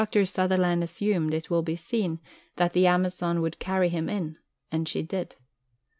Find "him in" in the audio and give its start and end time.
3.89-4.39